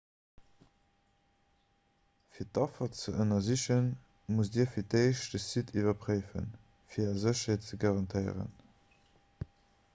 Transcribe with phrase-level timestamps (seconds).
[2.37, 3.91] fir d'affer ze ënnersichen
[4.37, 6.49] musst dir fir d'éischt de site iwwerpréiwen
[6.95, 8.51] fir är sécherheet ze garantéieren